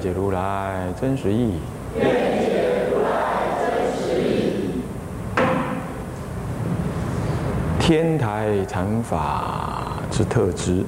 [0.00, 1.60] 解如来真实义。
[1.96, 2.04] 愿
[2.40, 3.10] 解如来
[3.60, 4.82] 真实义。
[7.78, 10.84] 天台禅法之特质，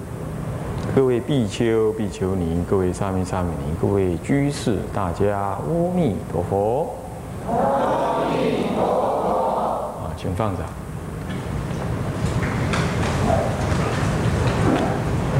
[0.94, 5.60] 各位比丘、比丘尼，各位沙弥、沙弥尼，各位居士，大家阿
[5.94, 6.94] 弥陀佛。
[7.48, 10.04] 阿弥陀佛。
[10.04, 10.64] 啊，请放掌。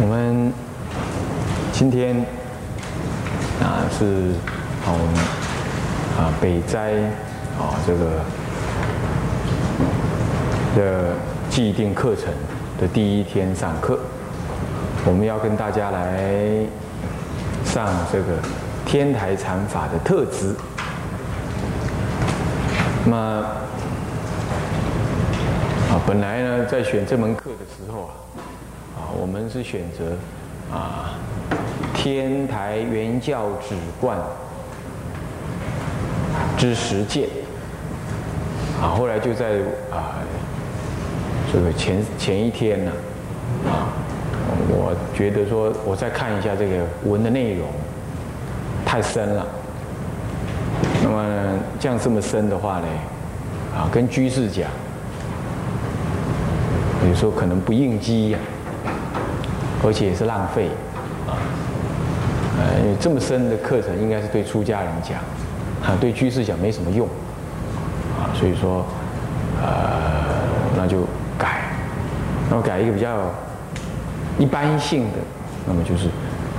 [0.01, 0.53] 我们
[1.73, 2.27] 今天
[4.03, 4.35] 啊是
[4.85, 4.95] 从
[6.19, 6.95] 啊北斋
[7.57, 8.25] 啊这个
[10.75, 11.15] 的
[11.49, 12.27] 既定课程
[12.81, 14.01] 的第一天上课，
[15.07, 16.67] 我们要跟大家来
[17.65, 18.39] 上这个
[18.85, 20.57] 天台禅法的特质。
[23.05, 23.17] 那
[25.91, 28.11] 啊，本来呢在选这门课的时候啊。
[28.97, 30.17] 啊，我们是选择
[30.75, 31.15] 啊
[32.03, 34.19] 天台原教旨观
[36.59, 37.29] 之实践
[38.83, 40.19] 啊，后来就在啊
[41.53, 42.91] 这个前前一天呢
[43.69, 43.87] 啊，
[44.69, 47.69] 我觉得说我再看一下这个文的内容
[48.85, 49.47] 太深了，
[51.05, 51.25] 那么
[51.79, 52.87] 这样这么深的话呢
[53.77, 54.69] 啊，跟居士讲，
[57.09, 58.39] 有时候可能不应机呀。
[59.85, 60.69] 而且也是浪费，
[62.63, 65.19] 呃，这么深的课程应该是对出家人讲，
[65.83, 67.09] 啊，对居士讲没什么用，
[68.17, 68.87] 啊，所以说，
[69.61, 69.67] 呃，
[70.77, 71.01] 那就
[71.37, 71.63] 改，
[72.49, 73.33] 那么改一个比较
[74.39, 75.19] 一般性的，
[75.67, 76.07] 那么就是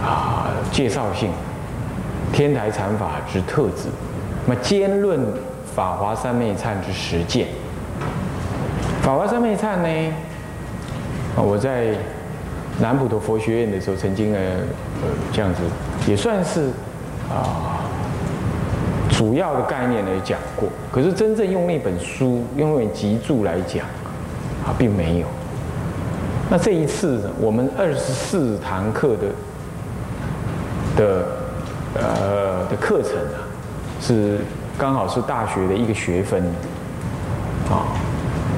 [0.04, 1.32] 啊，介绍性，
[2.34, 3.88] 天台禅法之特质，
[4.46, 5.26] 那么兼论
[5.74, 7.48] 法华三昧忏之实践，
[9.02, 10.14] 法华三昧忏呢，
[11.38, 11.96] 啊，我在。
[12.80, 14.40] 南普陀佛学院的时候，曾经呢，
[15.04, 15.62] 呃，这样子
[16.08, 16.70] 也算是
[17.30, 17.80] 啊，
[19.10, 20.68] 主要的概念呢讲过。
[20.92, 23.86] 可是真正用那本书，用那本集注来讲，
[24.66, 25.28] 啊，并没有。
[26.50, 29.28] 那这一次我们二十四堂课的
[30.98, 31.26] 的
[31.96, 33.40] 呃的课程啊，
[34.02, 34.40] 是
[34.78, 36.44] 刚好是大学的一个学分，
[37.70, 37.88] 啊，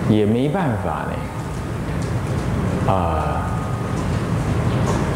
[0.09, 1.05] 也没办法
[2.87, 3.41] 呢，啊。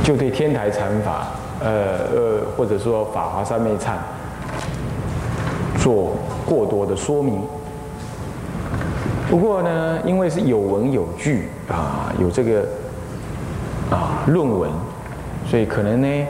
[0.02, 1.28] 就对天台禅法，
[1.62, 3.94] 呃呃，或者说法华三昧忏，
[5.78, 6.16] 做
[6.46, 7.42] 过多的说明。
[9.30, 12.62] 不过呢，因为是有文有据啊，有这个
[13.92, 14.72] 啊论文，
[15.48, 16.28] 所以可能呢，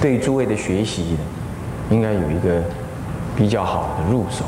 [0.00, 1.18] 对诸位的学习呢，
[1.90, 2.62] 应该有一个
[3.34, 4.44] 比较好的入手。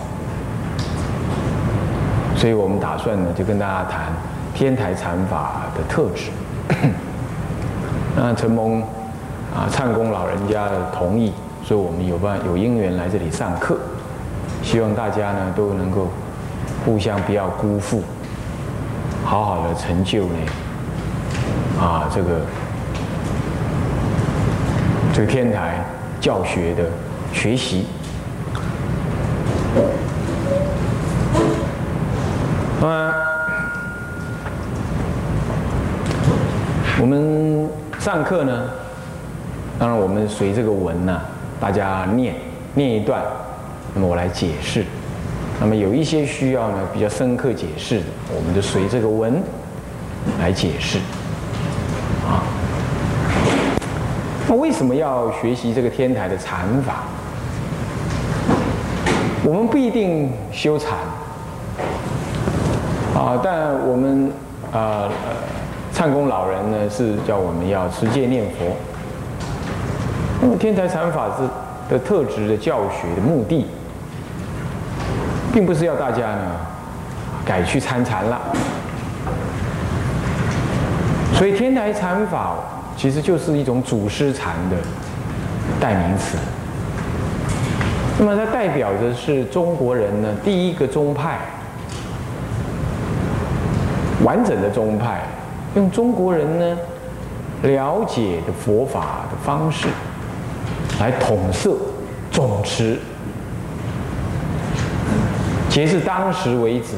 [2.37, 4.13] 所以我们打算呢，就跟大家谈
[4.53, 6.31] 天台禅法的特质。
[8.15, 8.83] 那承蒙
[9.57, 11.33] 啊唱功老人家的同意，
[11.65, 13.79] 所以我们有办有因缘来这里上课，
[14.63, 16.09] 希望大家呢都能够
[16.85, 18.03] 互相不要辜负，
[19.25, 20.35] 好好的成就呢
[21.81, 22.41] 啊这个
[25.15, 25.83] 这个天台
[26.21, 26.85] 教学的
[27.33, 27.87] 学习。
[32.79, 33.15] 那么
[37.01, 37.27] 我们。
[37.99, 38.53] 上课呢，
[39.79, 41.21] 当然我们随这个文呢，
[41.61, 42.35] 大家念
[42.75, 43.23] 念一段，
[43.95, 44.85] 那么我来解释。
[45.61, 49.43] 那么有一些需要呢比较深刻解释的，我们就随这个文
[50.41, 50.99] 来解释。
[52.27, 52.43] 啊，
[54.49, 57.05] 那为什么要学习这个天台的禅法？
[59.45, 60.93] 我们不一定修禅
[63.15, 64.33] 啊，但我们
[64.73, 65.09] 啊。
[65.93, 68.77] 唱功老人呢是叫我们要持戒念佛。
[70.47, 71.43] 那么天台禅法是
[71.93, 73.67] 的特质的教学的目的，
[75.53, 76.53] 并不是要大家呢
[77.45, 78.41] 改去参禅了。
[81.35, 82.55] 所以天台禅法
[82.97, 84.77] 其实就是一种祖师禅的
[85.81, 86.39] 代名词。
[88.17, 91.41] 那么它代表的是中国人呢第一个宗派，
[94.23, 95.23] 完整的宗派。
[95.75, 96.79] 用中国人呢
[97.65, 99.89] 了解的佛法的方式，
[100.99, 101.77] 来统摄、
[102.31, 102.99] 总持，
[105.69, 106.95] 截至当时为止，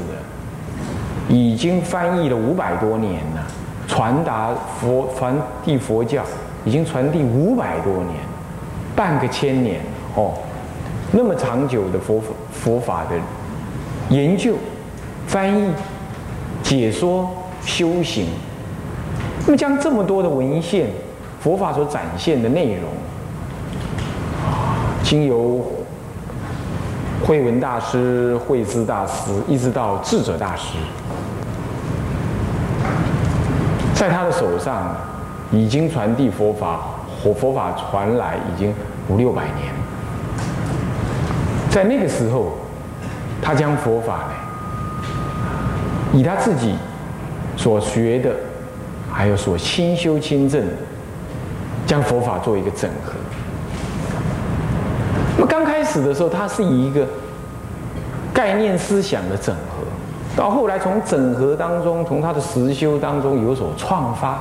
[1.28, 3.44] 已经翻译了五百多年了，
[3.88, 5.34] 传达佛传
[5.64, 6.22] 递佛教
[6.64, 8.14] 已经传递五百多年，
[8.94, 9.80] 半个千年
[10.14, 10.34] 哦，
[11.10, 12.22] 那么长久的佛
[12.52, 13.16] 佛法的
[14.14, 14.54] 研究、
[15.26, 15.72] 翻译、
[16.62, 17.28] 解说、
[17.64, 18.28] 修行，
[19.44, 20.86] 那么将这么多的文献，
[21.40, 22.84] 佛法所展现的内容。
[25.08, 25.64] 经由
[27.24, 30.74] 慧文大师、慧智大师，一直到智者大师，
[33.94, 34.94] 在他的手上
[35.50, 36.80] 已经传递佛法，
[37.22, 38.74] 佛佛法传来已经
[39.08, 39.72] 五六百年。
[41.70, 42.58] 在那个时候，
[43.40, 44.34] 他将佛法呢，
[46.12, 46.74] 以他自己
[47.56, 48.30] 所学的，
[49.10, 50.62] 还有所亲修亲证，
[51.86, 53.14] 将佛法做一个整合。
[55.58, 57.04] 刚开始的时候，它是以一个
[58.32, 59.82] 概念思想的整合，
[60.36, 64.38] 到后来从整合当中，从他的实修当中有所创发，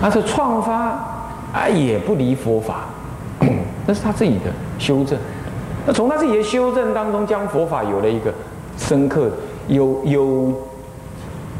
[0.00, 0.74] 但是创发
[1.52, 2.84] 啊也不离佛法，
[3.84, 5.18] 那是他自己的修正。
[5.84, 8.32] 那从他自己的修正当中，将佛法有了一个
[8.76, 9.28] 深刻、
[9.66, 10.52] 有有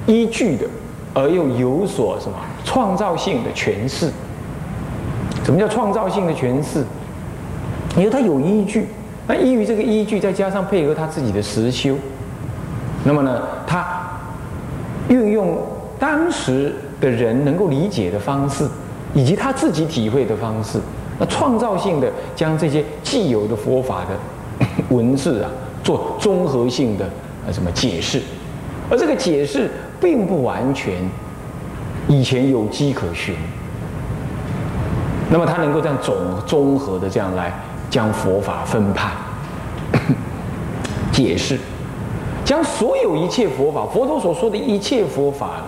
[0.06, 0.64] 依据的，
[1.14, 4.08] 而又有所什么创造性的诠释。
[5.42, 6.84] 什么叫创造性的诠释？
[7.96, 8.87] 你说他有依据，
[9.26, 11.96] 那依于这个依据，再加上配合他自己的实修，
[13.05, 13.85] 那么呢，他
[15.08, 15.58] 运用
[15.99, 18.69] 当时的人能够理解的方式，
[19.14, 20.79] 以及他自己体会的方式，
[21.19, 25.50] 那创造性的将这些既有的佛法的 文字啊，
[25.82, 27.08] 做综合性的
[27.46, 28.23] 呃什么解释，
[28.88, 29.69] 而这个解释
[30.00, 30.94] 并不完全
[32.06, 33.35] 以前有迹可循，
[35.31, 36.14] 那么他能够这样总
[36.46, 37.52] 综合的这样来。
[37.90, 39.12] 将佛法分判、
[41.12, 41.58] 解释，
[42.44, 45.62] 将所有一切佛法，佛陀所说的一切佛法，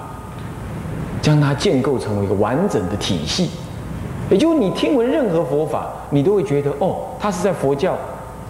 [1.23, 3.51] 将它建构成为一个完整的体系。
[4.31, 7.97] 也就你听闻任何佛法，你都会觉得哦，它是在佛教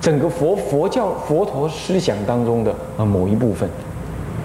[0.01, 3.69] 整个佛佛教佛陀思想当中的啊某一部分。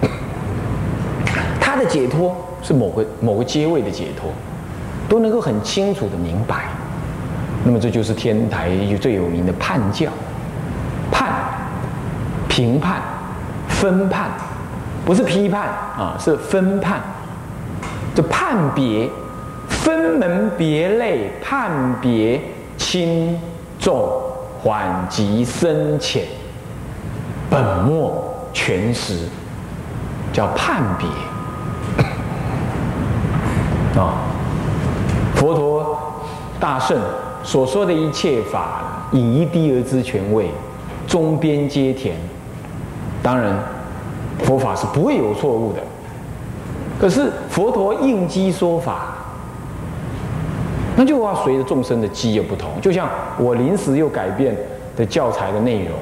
[1.60, 4.30] 他的解脱是某个某个阶位的解脱，
[5.08, 6.68] 都能够很清楚的明白。
[7.66, 8.70] 那么这就是天台
[9.00, 10.08] 最有名的判教，
[11.10, 11.28] 判、
[12.48, 13.02] 评判、
[13.66, 14.30] 分判，
[15.04, 17.00] 不是批判啊，是分判。
[18.14, 19.10] 这判别、
[19.68, 21.68] 分门别类、判
[22.00, 22.40] 别
[22.76, 23.36] 轻
[23.80, 24.08] 重
[24.62, 26.22] 缓急深浅、
[27.50, 29.28] 本末全实，
[30.32, 31.08] 叫判别
[34.00, 34.14] 啊。
[35.34, 35.98] 佛陀
[36.60, 36.96] 大圣。
[37.46, 40.50] 所说的一切法，以一滴而知全味，
[41.06, 42.16] 中边皆甜。
[43.22, 43.56] 当然，
[44.42, 45.78] 佛法是不会有错误的。
[46.98, 49.14] 可是佛陀应机说法，
[50.96, 52.68] 那就要随着众生的机有不同。
[52.80, 53.08] 就像
[53.38, 54.56] 我临时又改变
[54.96, 55.92] 的教材的内容，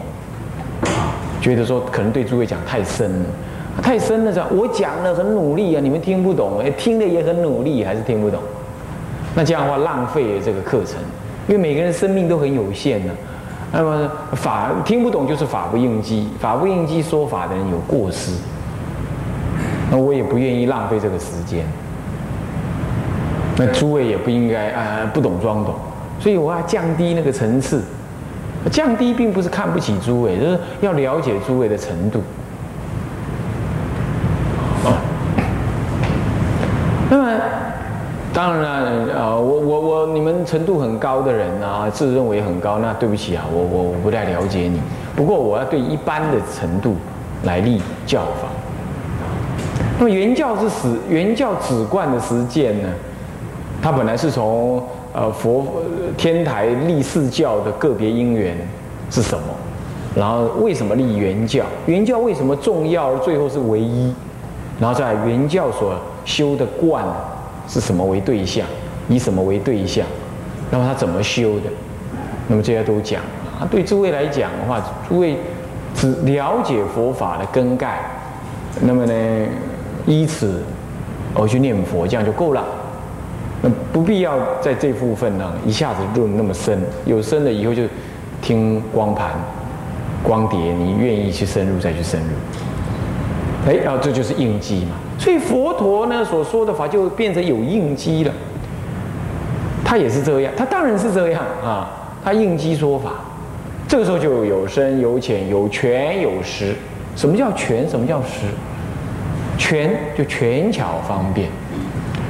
[1.42, 3.26] 觉得说可能对诸位讲太深了，
[3.82, 8.40] 太深了，这样我讲的很努力啊，你们听不懂，哎，听的也很努力，还是听不懂。
[9.34, 10.96] 那这样的话浪费了这个课程。
[11.46, 13.12] 因为每个人生命都很有限呢，
[13.70, 18.32] 那么法听不懂就是法不应机，法不应机说法的人有过失，
[19.90, 21.66] 那我也不愿意浪费这个时间，
[23.58, 25.74] 那诸位也不应该啊不懂装懂，
[26.18, 27.82] 所以我要降低那个层次，
[28.70, 32.22] 降低并不是看不起诸位，就是要了解诸位的程度。
[37.10, 37.38] 那么。
[38.32, 44.80] 当然了，啊，我我我，你们程度很高的人啊，自认为很高，那对不起啊，我我我不太了解你。
[45.16, 46.94] 不过我要对一般的程度
[47.42, 48.46] 来立教法。
[49.98, 52.88] 那么原教之实，原教旨观的实践呢，
[53.82, 54.80] 它本来是从
[55.12, 55.66] 呃佛
[56.16, 58.56] 天台立四教的个别因缘
[59.10, 59.42] 是什么，
[60.14, 61.64] 然后为什么立原教？
[61.86, 63.18] 原教为什么重要而？
[63.18, 64.14] 最后是唯一，
[64.78, 67.04] 然后在原教所修的观。
[67.66, 68.64] 是什么为对象？
[69.08, 70.06] 以什么为对象？
[70.74, 71.70] 那么他怎么修的？
[72.48, 73.22] 那么这些都讲
[73.60, 73.62] 啊。
[73.70, 75.36] 对诸位来讲的话，诸位
[75.94, 78.00] 只了解佛法的根盖，
[78.80, 79.46] 那么呢，
[80.04, 80.60] 依此
[81.32, 82.64] 而去念佛，这样就够了。
[83.62, 86.82] 那不必要在这部分呢一下子论那么深。
[87.04, 87.84] 有深了以后就
[88.42, 89.30] 听光盘、
[90.24, 93.70] 光碟，你愿意去深入再去深入。
[93.70, 94.96] 哎，然后这就是应机嘛。
[95.20, 98.32] 所以佛陀呢所说的法就变成有应机了。
[99.94, 101.88] 他也是这样，他当然是这样啊，
[102.24, 103.12] 他应机说法，
[103.86, 106.74] 这个时候就有深有浅有权有实。
[107.14, 107.88] 什么叫权？
[107.88, 108.48] 什么叫实？
[109.56, 111.48] 权就权巧方便，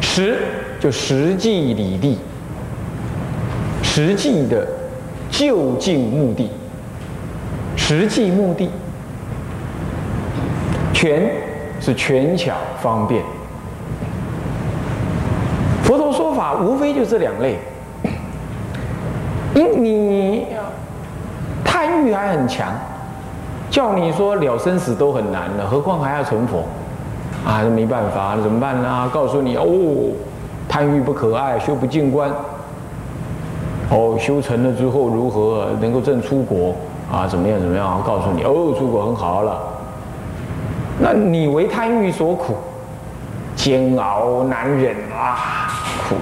[0.03, 0.37] 实
[0.79, 2.19] 就实际理地，
[3.83, 4.69] 实际的
[5.31, 6.51] 就近目的，
[7.77, 8.69] 实际目的。
[10.93, 11.31] 权
[11.81, 12.53] 是权巧
[12.83, 13.23] 方便。
[15.85, 17.59] 佛陀说法无非就这两类，
[19.55, 20.47] 因你
[21.63, 22.69] 贪欲还很强，
[23.71, 26.65] 叫你说了生死都很难了，何况还要成佛
[27.47, 27.63] 啊？
[27.65, 29.11] 没办法，怎么办呢？
[29.13, 29.67] 告诉你哦，
[30.67, 32.31] 贪欲不可爱，修不净观。
[33.91, 36.75] 哦，修成了之后如何能够证出国
[37.13, 37.27] 啊？
[37.29, 38.03] 怎么样怎么样？
[38.03, 39.61] 告诉你哦，出国很好了。
[40.99, 42.55] 那你为贪欲所苦，
[43.55, 45.54] 煎熬难忍啊！
[46.03, 46.17] 苦，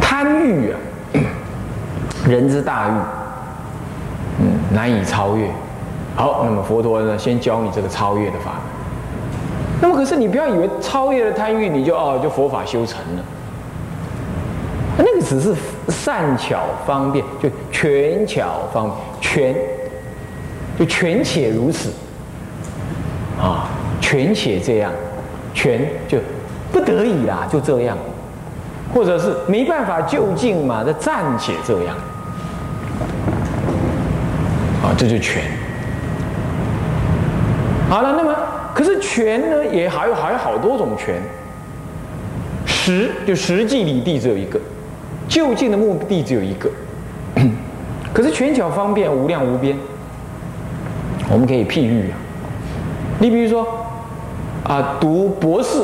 [0.00, 0.78] 贪欲啊，
[2.28, 2.92] 人之大欲，
[4.40, 5.48] 嗯，难以超越。
[6.16, 8.54] 好，那么佛陀呢，先教你这个超越的法。
[9.80, 13.22] 那么，可是你不要以为超越了贪欲，你就哦，就佛法修成了。
[14.96, 15.54] 那个只是
[15.88, 19.54] 善巧方便，就权巧方便权，
[20.76, 21.90] 就权且如此。
[23.40, 23.68] 啊，
[24.00, 24.90] 权且这样，
[25.54, 26.18] 权就。
[26.70, 27.96] 不得已啦，就这样，
[28.94, 31.96] 或者是没办法就近嘛，那暂且这样，
[34.82, 35.42] 啊，这就权。
[37.88, 38.34] 好了，那么
[38.74, 41.20] 可是权呢，也还有还有好多种权。
[42.66, 44.58] 实就实际理地只有一个，
[45.26, 46.70] 就近的目的只有一个。
[48.12, 49.76] 可是权巧方便无量无边，
[51.30, 52.16] 我们可以譬喻啊，
[53.18, 53.66] 你比如说
[54.64, 55.82] 啊，读博士。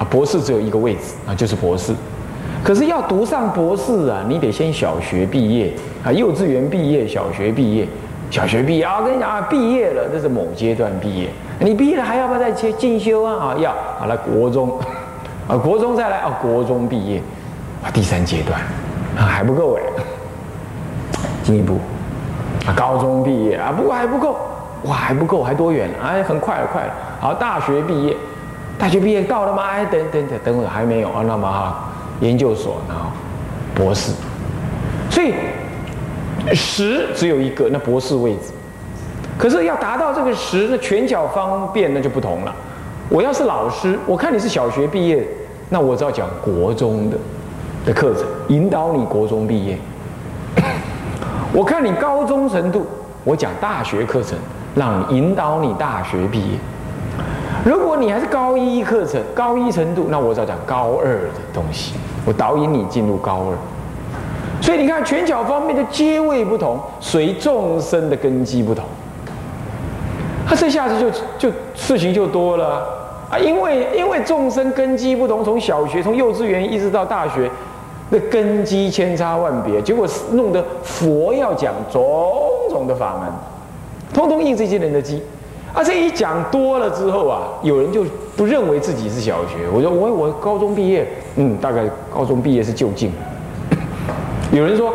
[0.00, 1.92] 啊，博士只有一个位置啊，就是博士。
[2.64, 5.70] 可是要读上博士啊，你得先小学毕业
[6.02, 7.86] 啊，幼稚园毕业，小学毕业，
[8.30, 8.98] 小学毕业啊。
[8.98, 11.28] 我跟你讲啊，毕业了，这是某阶段毕业。
[11.58, 13.34] 你毕业了还要不要再去进修啊？
[13.34, 13.74] 啊，要。
[13.98, 14.78] 好了，国中
[15.46, 17.22] 啊，国中再来啊，国中毕业
[17.84, 18.58] 啊，第三阶段
[19.18, 19.82] 啊，还不够哎，
[21.42, 21.78] 进一步
[22.66, 24.36] 啊，高中毕业啊，不过还不够，
[24.84, 25.90] 哇，还不够，还多远？
[26.02, 26.92] 哎，很快了，快了。
[27.20, 28.16] 好，大学毕业。
[28.80, 29.62] 大学毕业到了吗？
[29.64, 31.22] 哎，等等等等会还没有啊。
[31.26, 33.10] 那么哈，研究所然后
[33.74, 34.10] 博士，
[35.10, 35.34] 所以
[36.54, 38.52] 十只有一个，那博士位置。
[39.36, 42.54] 可是要达到这个十的拳脚方便，那就不同了。
[43.10, 45.28] 我要是老师，我看你是小学毕业，
[45.68, 47.18] 那我只要讲国中的
[47.84, 49.76] 的课程，引导你国中毕业。
[51.52, 52.86] 我看你高中程度，
[53.24, 54.38] 我讲大学课程，
[54.74, 56.58] 让你引导你大学毕业。
[57.64, 63.56] 如果你还是高一课程、高一程度，那我只要讲高二的东西，我导引你进入高二。
[64.62, 68.84] 所以你看，拳脚方面的阶位不同，随众生的根基不同，
[70.46, 72.86] 他这下子就就事情就多了
[73.30, 73.38] 啊！
[73.38, 77.50] 因为因为众生根基不同，从小学、从幼稚园一直到大学，
[78.08, 82.02] 那根基千差万别，结果弄得佛要讲种
[82.70, 83.30] 种的法门，
[84.14, 85.22] 通通应这些人的机。
[85.72, 88.04] 啊，这一讲多了之后啊，有人就
[88.36, 89.68] 不认为自己是小学。
[89.72, 93.12] 我说我我高中毕业，嗯，大概高中毕业是就近。
[94.52, 94.92] 有人说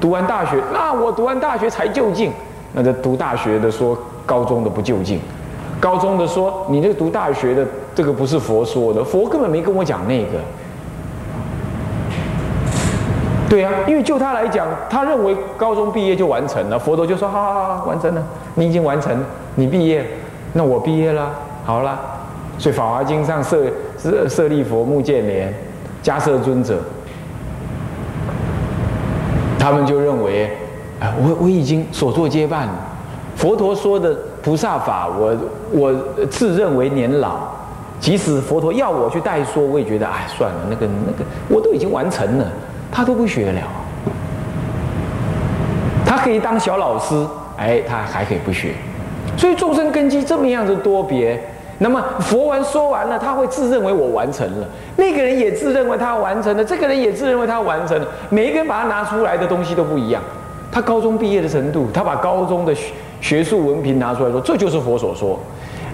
[0.00, 2.32] 读完大学，那我读完大学才就近。
[2.72, 5.20] 那这读大学的说高中的不就近，
[5.78, 7.64] 高中的说你这个读大学的
[7.94, 10.32] 这个不是佛说的，佛根本没跟我讲那个。
[13.48, 18.22] 对呀，因为就他来讲，他认为高中毕业就完成了，佛陀就说好好好，完成了，
[18.56, 19.24] 你已经完成了，
[19.56, 20.06] 你毕业，
[20.52, 21.30] 那我毕业了，
[21.64, 21.98] 好了。
[22.58, 23.66] 所以《法华经》上舍
[23.98, 25.52] 舍舍利佛、目犍连、
[26.02, 26.78] 迦摄尊者，
[29.58, 30.50] 他们就认为，
[31.00, 32.74] 啊，我我已经所作皆办了。
[33.34, 35.36] 佛陀说的菩萨法，我
[35.72, 35.94] 我
[36.30, 37.48] 自认为年老，
[38.00, 42.46] 即使佛陀要我去代说，我也觉得，哎，算了，那个那个，我都已经完成了。
[42.90, 43.60] 他都不学了，
[46.06, 47.14] 他可以当小老师，
[47.58, 48.72] 哎，他还可以不学，
[49.36, 51.38] 所以众生根基这么样子多别，
[51.78, 54.66] 那么佛完说完了，他会自认为我完成了，
[54.96, 60.22] 那个人也自认为他完成了，这个人也自认为他完成了，每一个人把他拿出来的东西都不一样，
[60.72, 65.38] 他高中毕业的程度，他把高中的学学术文凭拿出来说，这就是佛所说。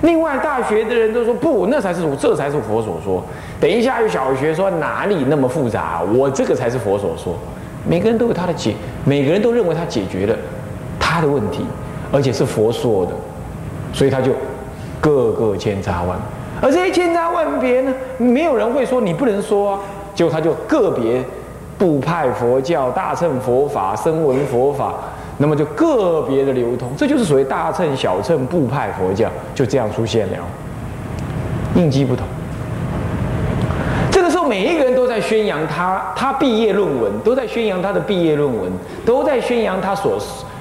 [0.03, 3.23] 另外，大学的人都说不，那才是这才是佛所说。
[3.61, 6.03] 等一下，有小学说哪里那么复杂？
[6.17, 7.35] 我这个才是佛所说。
[7.89, 10.37] 每个人都有他的解，每个人都认为他解决了
[10.99, 11.65] 他的问题，
[12.11, 13.13] 而且是佛说的，
[13.93, 14.33] 所以他就
[15.01, 16.19] 各个千差万。
[16.61, 19.81] 而这些千差万别呢，没有人会说你不能说啊。
[20.15, 21.25] 结果他就个别
[21.79, 24.95] 部派佛教、大乘佛法、声闻佛法，
[25.39, 30.37] 那么就个别的流通，这就是所谓大乘、小乘、部派佛教就这样出现了，
[31.75, 32.27] 应机不同。
[34.11, 38.71] 这个时候，每一个人都在宣扬他他毕业论文，都在宣扬他的毕业论文，
[39.07, 40.19] 都在宣扬他所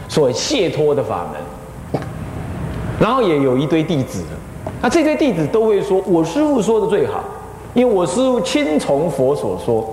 [0.08, 1.42] 所解脱的法门。
[3.02, 4.22] 然后也有一堆弟子，
[4.80, 7.24] 那这堆弟子都会说：“我师父说的最好，
[7.74, 9.84] 因为我师父亲从佛所说。”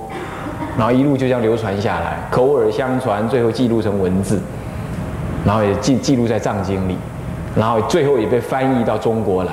[0.77, 4.39] 然后一路就这样流传下来，口耳相传，最后记录成文字，
[5.45, 6.99] 然后也记记录在藏经里，
[7.57, 9.53] 然后最后也被翻译到中国来。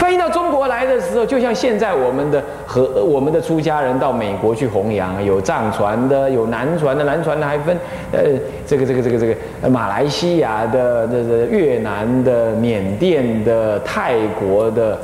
[0.00, 7.76] 翻译到中国来的时候，就像现在我们的和我们的出家人到美国去弘扬，有藏传的，有南传的，南传的还分
[8.10, 8.20] 呃
[8.66, 14.98] 这个这个这个这个马来西亚的、这个越南的、缅甸的、泰国的，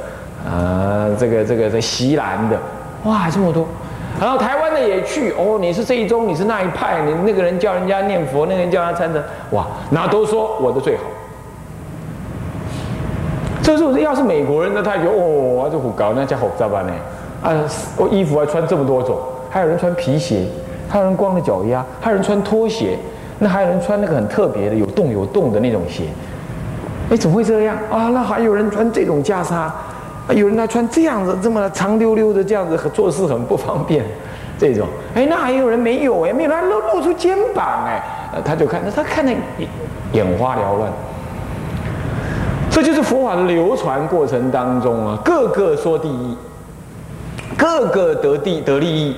[0.48, 2.58] 啊这个这个这西兰的，
[3.04, 3.66] 哇这么多，
[4.18, 11.02] 然后台湾的也去哦，你是这一宗，你是那一派，你那个人叫人家念佛，那个人叫他参禅，哇，那都说我的最好。
[13.66, 14.80] 这是不是要是美国人呢？
[14.80, 16.92] 他觉得哦，这虎高那家伙咋办呢？
[17.42, 17.52] 啊，
[17.96, 19.18] 我衣服还穿这么多种，
[19.50, 20.46] 还有人穿皮鞋，
[20.88, 22.96] 还有人光着脚丫，还有人穿拖鞋，
[23.40, 26.04] 那还有人穿那个很特别的有洞有洞的那种鞋。
[27.10, 28.06] 哎，怎么会这样啊？
[28.14, 29.68] 那还有人穿这种袈裟，
[30.32, 34.04] 有人还穿这样子这么长溜溜的这样子，做事很不方便。
[34.60, 38.00] 这种，哎，那还有人没有哎，没有他露露出肩膀哎，
[38.44, 39.32] 他就看，他看的
[40.12, 40.88] 眼花缭乱。
[42.76, 46.36] 这就是佛法的流传过程当中啊，个个说第一，
[47.56, 49.16] 个个得地得利益，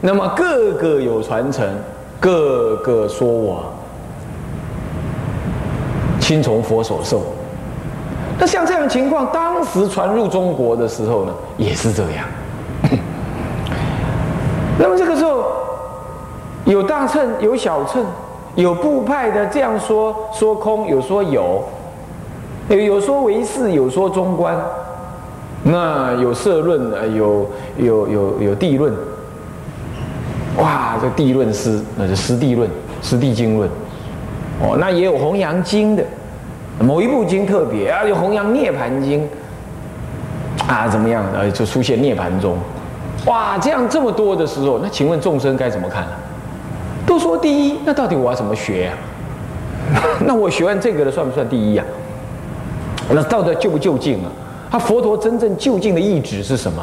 [0.00, 1.68] 那么个个有传承，
[2.18, 3.66] 个个说我
[6.18, 7.20] 亲从佛所受。
[8.38, 12.24] 那像这样情况，当时传入中国的时候呢，也是这样。
[14.80, 15.44] 那么这个时候，
[16.64, 18.02] 有大乘，有小乘，
[18.54, 21.62] 有部派的这样说说空，有说有。
[22.68, 24.56] 有有说唯识，有说中观，
[25.64, 27.46] 那有社论啊，有
[27.76, 28.92] 有有有地论，
[30.58, 32.68] 哇，这地论师，那是师地论、
[33.02, 33.68] 师地经论，
[34.62, 36.02] 哦，那也有弘扬经的，
[36.80, 39.28] 某一部经特别啊，有弘扬涅盘经，
[40.66, 41.22] 啊，怎么样？
[41.34, 42.56] 呃，就出现涅盘中，
[43.26, 46.12] 哇，这样这么多的时候，那请问众生该怎么看呢？
[47.06, 48.92] 都说第一，那到底我要怎么学呀？
[50.26, 51.84] 那我学完这个的算不算第一呀？
[53.10, 54.30] 那到底究不究竟啊？
[54.70, 56.82] 他佛陀真正究竟的意旨是什么？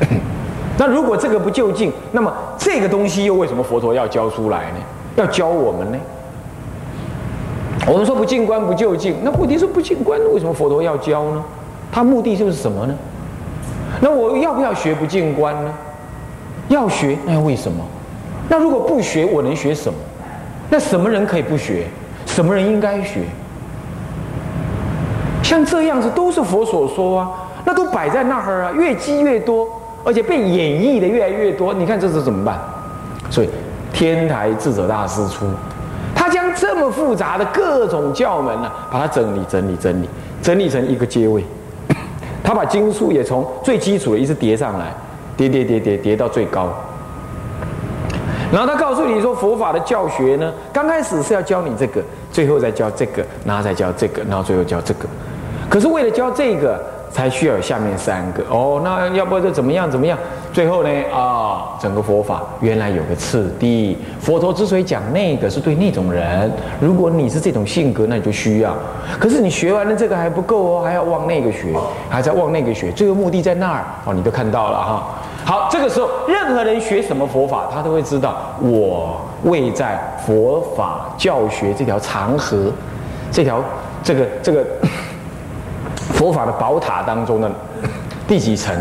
[0.78, 4.76] 那如果这个不究竟，那么这个东西又为什么佛陀要教出来呢？
[5.16, 5.98] 要教我们呢？
[7.86, 11.42] 我们说不进观不究竟，那问题是不进观，为什么佛陀要教呢？
[11.90, 12.94] 他目的就是什么呢？
[14.00, 15.72] 那我要不要学不进观呢？
[16.68, 17.84] 要学，那为什么？
[18.48, 19.98] 那如果不学，我能学什么？
[20.70, 21.86] 那什么人可以不学？
[22.26, 23.22] 什么人应该学？
[25.48, 27.30] 像这样子都是佛所说啊，
[27.64, 29.66] 那都摆在那儿啊，越积越多，
[30.04, 31.72] 而且被演绎的越来越多。
[31.72, 32.60] 你看这是怎么办？
[33.30, 33.48] 所以
[33.90, 35.46] 天台智者大师出，
[36.14, 40.08] 他将这么复杂的各种教门呢，把它整理整理整理，
[40.42, 41.42] 整理成一个阶位。
[42.44, 44.92] 他把经书也从最基础的一直叠上来，
[45.34, 46.68] 叠叠叠叠叠到最高。
[48.52, 55.08] 然后他告诉你说，佛法的教学呢，刚开始是要教你这个，最后再教这个，然后再教这个，然后最后教这个。
[55.68, 58.80] 可是为了教这个，才需要有下面三个哦。
[58.82, 60.18] 那要不就怎么样怎么样？
[60.52, 63.96] 最后呢啊，整个佛法原来有个次第。
[64.18, 66.50] 佛陀之所以讲那个，是对那种人。
[66.80, 68.74] 如果你是这种性格，那你就需要。
[69.18, 71.74] 可是你学完了这个还不够哦，还要往那个学，
[72.08, 72.90] 还在往那个学。
[72.92, 75.08] 最后目的在那儿哦，你都看到了哈。
[75.44, 82.72] 好，这个时候任何人学什么佛法，他都会知道我位在佛法教学这条长河，
[83.30, 83.62] 这条
[84.02, 84.64] 这个这个。
[86.14, 87.50] 佛法的宝塔当中的
[88.26, 88.74] 第几层？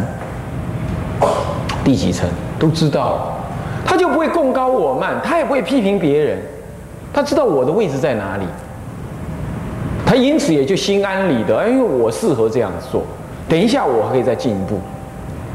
[1.83, 3.33] 第几层都知道，
[3.85, 6.37] 他就不会共高我慢，他也不会批评别人，
[7.13, 8.43] 他知道我的位置在哪里，
[10.05, 13.03] 他因此也就心安理得，因为我适合这样做。
[13.47, 14.81] 等一下我还可以再进一步，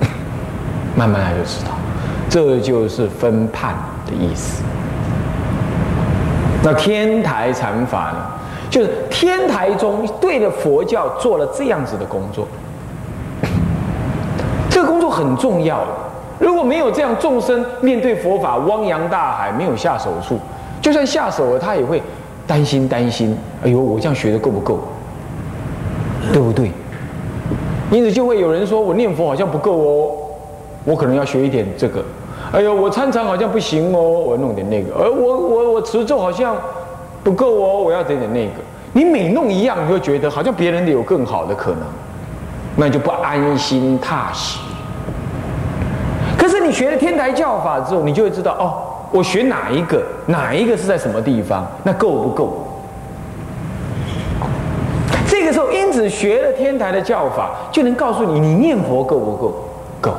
[0.96, 1.72] 慢慢他就知道，
[2.30, 3.74] 这就是分判
[4.06, 4.62] 的意思。
[6.62, 8.18] 那天台禅法呢？
[8.72, 12.48] 就是天台宗对着佛教做了这样子的工作，
[14.70, 15.84] 这个工作很重要。
[16.38, 20.38] 如果没有这样，众生面对佛法汪洋大海，没有下手处，
[20.80, 22.02] 就算下手了，他也会
[22.46, 23.36] 担心担心。
[23.62, 24.80] 哎呦，我这样学的够不够？
[26.32, 26.70] 对不对？
[27.90, 30.12] 因此就会有人说我念佛好像不够哦，
[30.84, 32.02] 我可能要学一点这个。
[32.52, 36.56] 哎呦，我参禅好像不行哦，我弄点那个；而我我我持咒好像
[37.22, 38.54] 不够哦，我要点点那个。
[38.92, 41.80] 你每弄一样，你会觉得好像别人有更好的可能，
[42.76, 44.58] 那就不安心踏实。
[46.36, 48.74] 可是你学了天台教法之后，你就会知道哦，
[49.12, 52.68] 我学哪一个，哪一个是在什么地方，那够不够？
[55.26, 59.54] 这个时候，因此学了天台的教法，就能告诉你，你念佛够不够？
[60.00, 60.12] 够。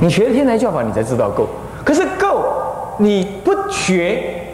[0.00, 1.48] 你学了天台教法，你才知道够。
[1.84, 2.44] 可是够，
[2.98, 4.44] 你不学，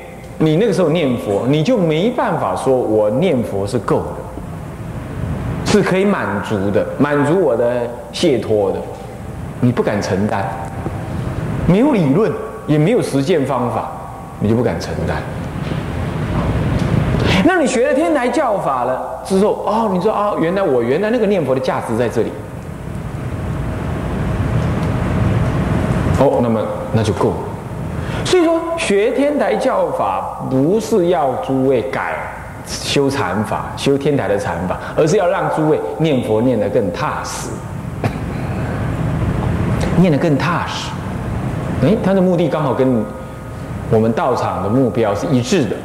[0.44, 8.78] 你那个时候念佛，你就没办法说我念佛是够的，是可以满足的，满足我的解脱的。
[9.60, 10.46] 你不敢承担，
[11.66, 12.30] 没有理论，
[12.66, 13.90] 也没有实践方法，
[14.40, 15.16] 你就不敢承担。
[17.46, 22.30] 那你学了天台教法了之后，哦，你说啊，原来我原来那个念佛的价值在这里。
[26.20, 26.60] 哦，那么
[26.92, 27.36] 那就够了。
[28.76, 32.16] 学天台教法不是要诸位改
[32.66, 37.48] 修禅法、修天台的禅法，而是要让诸位念佛念得更踏实，
[39.98, 40.90] 念得更踏实。
[41.82, 43.04] 哎，他的目的刚好跟
[43.90, 45.76] 我们道场的目标是一致的。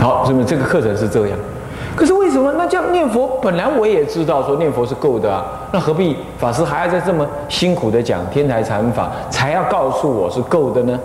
[0.00, 1.38] 好，那么这个课程是这样。
[1.94, 2.52] 可是为什么？
[2.58, 11.00] 那这样念佛，本来我也知道说念佛是够的啊，那何必法师还要在这么辛苦的讲天台禅法，才要告诉我是够的呢？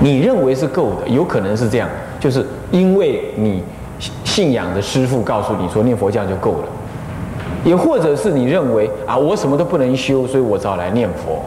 [0.00, 1.88] 你认为是够的，有可能是这样，
[2.20, 3.62] 就是因为你
[4.24, 6.68] 信仰的师父告诉你说念佛教就够了，
[7.64, 11.42] 也或者是你认为啊我什么都不能修，所以我找来念佛。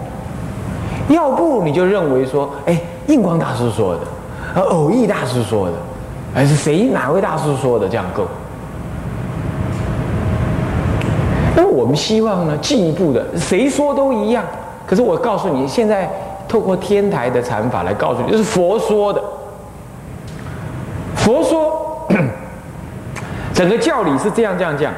[1.08, 4.01] 要不你就认为说，哎，印光大师说的，
[4.60, 5.73] 啊，偶益大师说的。
[6.34, 8.25] 还是谁哪位大师说的这样够？
[11.56, 14.43] 那我们希望呢进一步的，谁说都一样。
[14.88, 16.10] 可是我告诉你，现在
[16.48, 19.21] 透过天台的禅法来告诉你，这是佛说的。
[21.15, 22.08] 佛说，
[23.54, 24.91] 整个教理是这样这样这样。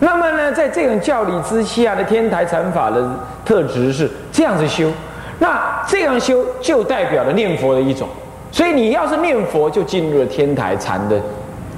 [0.00, 3.02] 那么呢，在这种教理之下的天台禅法的
[3.42, 4.92] 特质是这样子修。
[5.38, 8.06] 那这样修就代表了念佛的一种。
[8.52, 11.18] 所以你要是念佛，就进入了天台禅的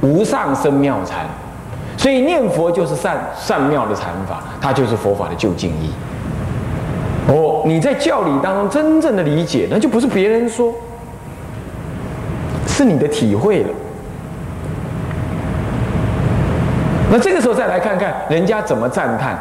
[0.01, 1.27] 无上生妙禅。
[2.03, 5.93] 所以念佛就是善善妙的禅法，它就是佛法的究竟义。
[7.29, 10.75] 哦，你在教理当中真正的理解，那就不是别人说，
[12.67, 13.69] 是你的体会了。
[17.09, 19.35] 那这个时候再来看看人家怎么赞叹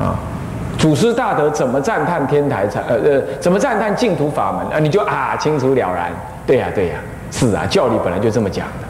[0.00, 0.16] 啊，
[0.78, 4.78] 祖师大德怎么赞叹天台禅，呃呃，怎么赞叹净土法门啊？
[4.78, 6.10] 你就啊清楚了然。
[6.46, 6.94] 对呀，对呀，
[7.30, 8.85] 是啊，教理本来就这么讲的。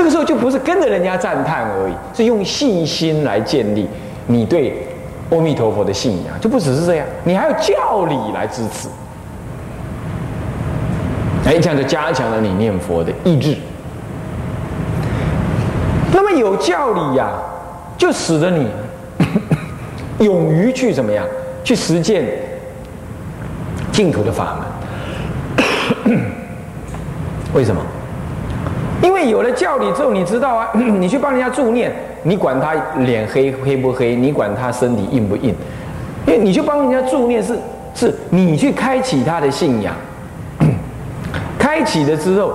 [0.00, 3.86] 这个时候就不是跟着人家赞叹而已，是用信心来建立
[4.28, 4.88] 你对
[5.28, 8.88] 阿弥陀佛的信仰，就不只是这样，你还有教理来支持。
[11.44, 13.54] 哎，这样就加强了你念佛的意志。
[16.14, 17.32] 那么有教理呀，
[17.98, 18.70] 就使得你
[20.24, 21.26] 勇于去怎么样，
[21.62, 22.24] 去实践
[23.92, 24.56] 净土的法
[26.06, 26.18] 门。
[27.52, 27.82] 为什么？
[29.02, 35.54] 因为有了教理之后，你知道啊， 你去帮人家助念，你管他脸黑黑不黑，你管他身体硬不硬，
[36.26, 37.58] 因为你去帮人家助念是
[37.94, 39.94] 是，你去开启他的信仰，
[41.58, 42.52] 开启了之后，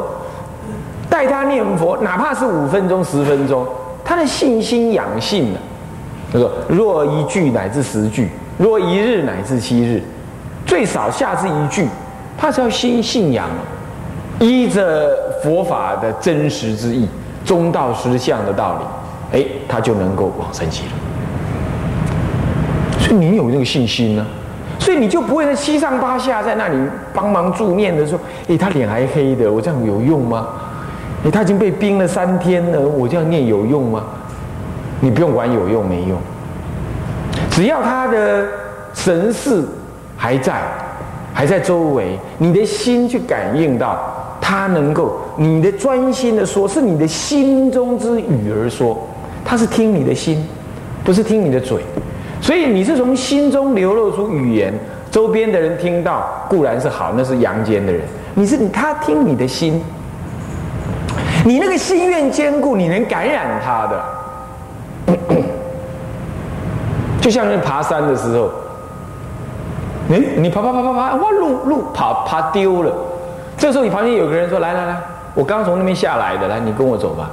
[1.10, 3.66] 带他念佛，哪怕是五分钟、十分钟，
[4.04, 5.60] 他的信心养性了。
[6.32, 10.02] 他说：若一句乃至十句，若一日乃至七日，
[10.66, 11.88] 最少下至一句，
[12.38, 13.48] 他是要心信仰。
[14.40, 17.08] 依着佛法的真实之意、
[17.44, 18.78] 中道实相的道
[19.32, 20.92] 理，哎，他就能够往生极了。
[23.00, 24.26] 所以你有那个信心呢，
[24.80, 26.78] 所以你就不会在七上八下在那里
[27.14, 30.48] 帮忙助念的时候，哎，他脸还黑的，我这样有用吗？
[31.24, 34.04] 哎，他已经被冰了三天了，我这样念有用吗？
[35.02, 36.18] 你不用管有用没用，
[37.52, 38.48] 只要他的
[38.94, 39.64] 神识
[40.18, 40.62] 还在，
[41.34, 44.25] 还在周围，你的心去感应到。
[44.48, 48.96] 他能够，你的专心的说，是你的心中之语而说，
[49.44, 50.48] 他是听你的心，
[51.04, 51.82] 不是听你的嘴，
[52.40, 54.72] 所以你是从心中流露出语言，
[55.10, 58.04] 周边的人听到固然是好，那是阳间的人，
[58.36, 59.82] 你是他听你的心，
[61.44, 64.06] 你那个心愿坚固，你能感染他的，
[67.20, 68.52] 就像是爬山的时候，
[70.12, 72.94] 哎，你爬爬爬爬爬，哇，路路爬爬丢了。
[73.66, 74.96] 这时候，你旁边有个人说：“来来来，
[75.34, 77.32] 我刚从那边下来的，来，你跟我走吧。”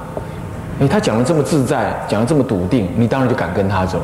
[0.81, 3.99] 哎，他讲的这么自在，讲的这么笃定，你当然就敢跟他走。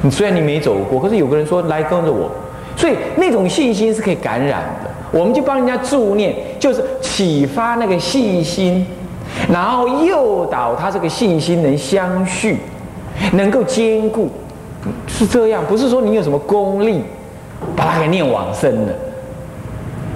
[0.00, 2.30] 你虽然你没走过，可是有个人说来跟着我，
[2.76, 4.90] 所以那种信心是可以感染的。
[5.10, 8.86] 我们就帮人家助念，就是启发那个信心，
[9.50, 12.60] 然后诱导他这个信心能相续，
[13.32, 14.30] 能够坚固，
[15.08, 15.60] 是这样。
[15.66, 17.02] 不是说你有什么功力，
[17.74, 18.92] 把他给念往生了，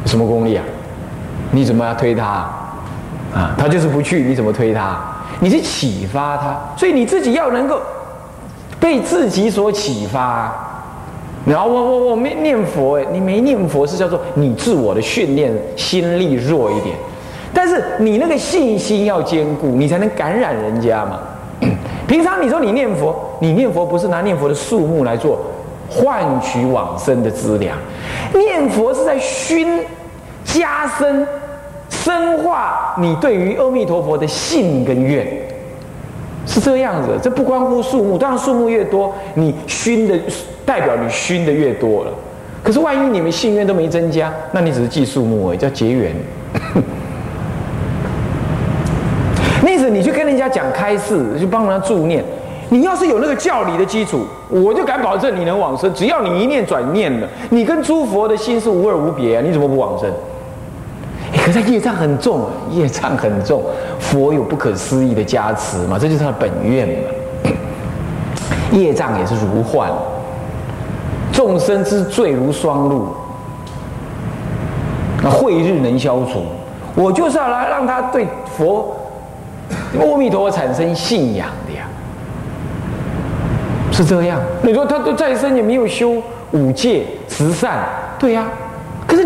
[0.07, 0.62] 什么功力啊？
[1.51, 2.25] 你怎么要推他
[3.35, 3.55] 啊？
[3.57, 4.99] 他就是不去，你怎么推他？
[5.41, 7.81] 你是启发他，所以你自己要能够
[8.81, 10.53] 被自己所启发。
[11.47, 16.95] 然后我我我没念佛哎，你没念佛是叫做你自我的训练心力弱一点，
[17.55, 21.21] 但是你那个信心要坚固，你才能感染人家嘛。
[22.07, 25.39] 平常你说你念佛，你念佛不是拿念佛的数目来做
[25.89, 27.77] 换取往生的资粮，
[28.35, 29.81] 念佛是在熏
[30.49, 31.25] 加深。
[31.91, 35.27] 深化你对于阿弥陀佛的信跟愿，
[36.47, 37.19] 是这样子。
[37.23, 40.19] 这不关乎数目，当然数目越多，你熏的
[40.67, 42.13] 代表你熏的越多了。
[42.63, 46.15] 可是万一你们信愿都没增加，那你只是记数目而已，叫结缘。
[49.65, 52.23] 那时你去跟人家讲开示，去帮人家助念，
[52.69, 55.93] 你要是有那个教理的基础，我就敢保证你能往生。
[55.95, 60.13] 只要你一念转念了，你跟诸佛的心是无二无别啊，你怎么不往生？
[61.49, 63.63] 可是业障很重，业障很重，
[63.99, 66.95] 佛有不可思议的加持嘛，这就是他的本愿嘛。
[68.71, 69.91] 业障也是如幻，
[71.33, 73.07] 众生之罪如霜露，
[75.23, 76.45] 那慧日能消除。
[76.95, 78.95] 我就是要来让他对佛、
[79.99, 81.89] 阿弥陀佛产生信仰的呀，
[83.91, 84.39] 是这样。
[84.61, 88.45] 你说他都再生也没有修五戒、慈善，对呀。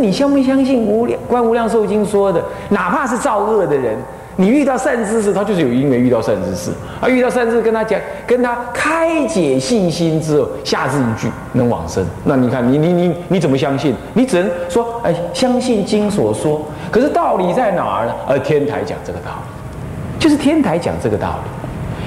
[0.03, 3.97] 你相不相信《无量观无量寿经》说的，哪怕是造恶的人，
[4.35, 6.73] 你遇到善知识，他就是有因缘遇到善知识。
[7.01, 12.05] 而，遇到善知识跟他讲，跟他开解信心之后，下字一句能往生。
[12.25, 13.95] 那你看，你你你你怎么相信？
[14.15, 16.61] 你只能说，哎，相信经所说。
[16.91, 18.12] 可是道理在哪儿呢？
[18.27, 21.38] 而天台讲这个道理，就是天台讲这个道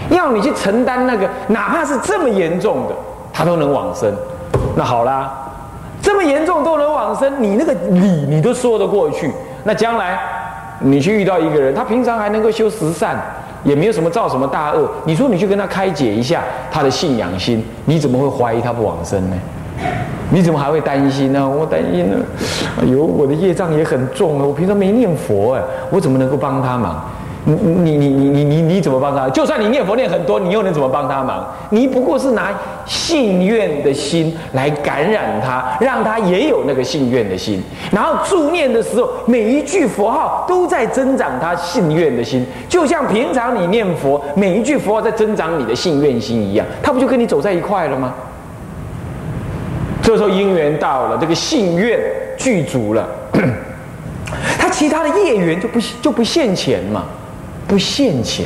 [0.10, 2.95] 理，要你去承担那个，哪怕是这么严重的，
[3.31, 4.13] 他都能往生。
[4.75, 5.41] 那好啦。
[6.05, 9.31] 这么严重都能往生，你那个理你都说得过去。
[9.63, 10.19] 那将来
[10.81, 13.19] 你去遇到一个人，他平常还能够修十善，
[13.63, 19.35] 也没有什么造什么大恶，你说你去跟他开解一下他的信仰心，你怎么会怀疑他不往生呢？
[20.29, 21.49] 你怎么还会担心呢？
[21.49, 22.17] 我担心呢，
[22.79, 27.03] 哎呦，我的业障也很重啊，我平常没念佛哎，我怎么能够帮他忙？
[27.47, 27.53] 你
[27.91, 29.29] 你你你你你怎么帮他？
[29.29, 31.45] 就算你念佛念很多，你又能怎么帮他忙？
[31.69, 32.51] 你不过是拿
[32.88, 37.62] 信愿的心来感染他，让他也有那个信愿的心。
[37.91, 48.12] 然后助念的时候，每一句佛号都在增长他信愿的心，就像平常你念佛，每一句佛号在增长你的信愿心一样，他不就跟你走在一块了吗？
[50.01, 51.99] 这时候因缘到了，这个信愿
[52.38, 53.08] 具足了，
[54.58, 57.03] 他其他的业缘就不就不现前嘛。
[57.67, 58.45] 不现钱，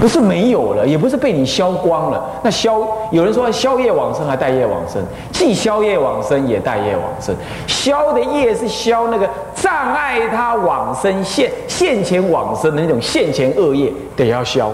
[0.00, 2.24] 不是没有了，也不是被你消光了。
[2.42, 7.34] 那消，有人说消业往生还带业往生，既消业往生也带业往生。
[7.66, 14.72] 消的业是消那个障碍他往生现现钱往生的那种现钱恶业，得要消。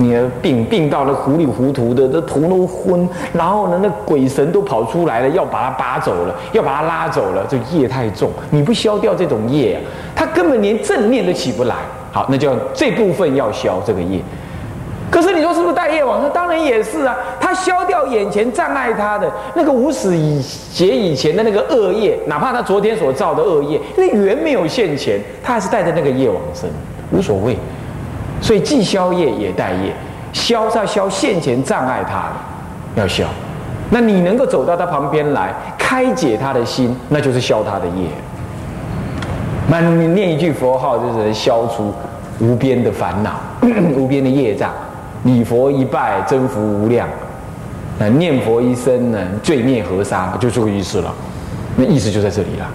[0.00, 9.82] 你的病病到了糊里糊涂的，这头都昏，然后呢，那鬼神都跑出来了，要把他拔走了，要把他拉走了，这业太重，你不消掉这种业啊，
[10.14, 11.74] 他根本连正念都起不来。
[12.12, 14.20] 好，那就这部分要消这个业。
[15.10, 16.30] 可是你说是不是带业往生？
[16.32, 20.40] 当然也是啊，他消掉眼前障碍他的那个无始以
[20.72, 26.70] 劫以前的那个恶业，哪怕他昨天所造的恶业，因为缘没有现前，他还是带着那个业往生，
[27.10, 27.56] 无所谓。
[28.40, 29.92] 所以既消业也带业，
[30.32, 33.24] 消是要消现前障碍他的，要消。
[33.90, 38.06] 那你能够走到他旁边来，开解他的心，那就是消他的业。
[39.70, 41.92] 那你念一句佛号，就是能消除
[42.38, 43.32] 无边的烦恼、
[43.96, 44.70] 无边的业障。
[45.24, 47.08] 礼佛一拜，增福无量。
[47.98, 51.12] 那念佛一声呢，罪孽河沙，就这个意思了。
[51.76, 52.66] 那意思就在这里了。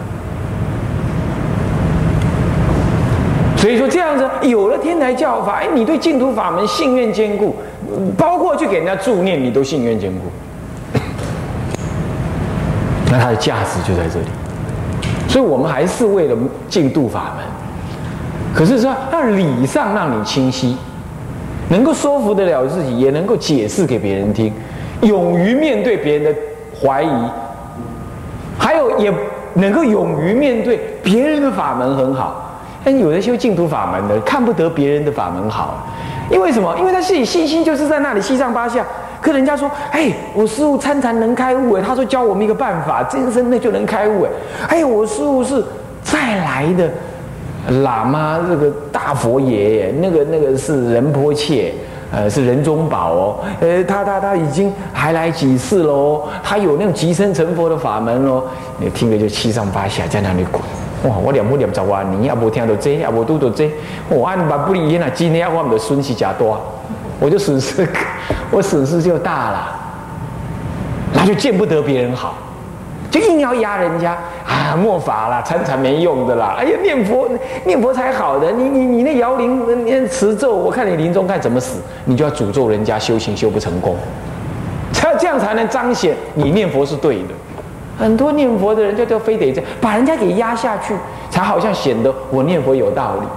[3.64, 7.56] 所以说这样子有了天台教法，哎，你对净土法门信愿坚固，
[8.18, 10.20] 包括去给人家助念，你都信愿坚固，
[13.10, 14.26] 那它的价值就在这里。
[15.30, 16.36] 所以我们还是为了
[16.68, 17.46] 净土法门，
[18.54, 20.76] 可是说让理上让你清晰，
[21.70, 24.52] 能够说服得了自己，也能够解释给别人听，
[25.04, 26.36] 勇于面对别人的
[26.82, 27.10] 怀疑，
[28.60, 29.10] 还有也
[29.54, 32.42] 能够勇于面对别人的法门很好。
[32.84, 35.88] 但有的修净土法门的，看不得别人的法门好，
[36.30, 36.76] 因为什么？
[36.78, 38.86] 因为他自己信心就是在那里七上八下。
[39.22, 44.30] 可人家说，哎，我师傅参禅能开悟哎，他说教我们一个办法，今生那就能开悟哎。
[44.68, 45.64] 哎，我师傅是
[46.02, 46.90] 再来的
[47.86, 51.74] 喇嘛，这个大佛爷，那个那个是仁波切，
[52.12, 58.44] 呃，是仁宗宝哦，呃，他他他已经还来几次喽，他有那种即身成佛的法门哦，
[58.78, 60.62] 你听着就七上八下在那里滚。
[61.04, 61.18] 哇！
[61.18, 63.70] 我念佛念十万年，也无听到这，也无拄到这。
[64.10, 66.60] 我按万不离因啊，今天我们的损失加多，
[67.20, 67.88] 我就损失，
[68.52, 69.80] 我损失就大了。
[71.14, 72.36] 那就见不得别人好，
[73.12, 74.76] 就硬要压人家啊！
[74.76, 76.56] 莫法啦，参禅没用的啦。
[76.58, 77.30] 哎呀，念佛
[77.66, 78.52] 念佛才好的。
[78.52, 83.96] 你你你那摇铃念持咒，我看你临终该怎么死，你就要诅咒人家修行修不成功，
[84.92, 87.30] 才这样才能彰显你念佛是对的。
[87.98, 90.94] 很多念佛的人就就非得这样把人家给压下去，
[91.30, 93.28] 才好像显得我念佛有道理。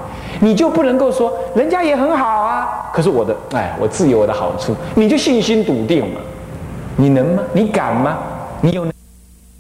[0.41, 6.21] 你就不能够说人家也很好啊，可是我的哎，我自有我的好处，你就信心笃定了？
[6.97, 7.43] 你能吗？
[7.53, 8.19] 你敢吗？
[8.61, 8.87] 你有？